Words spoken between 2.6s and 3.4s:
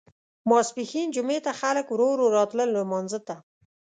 لمانځه ته.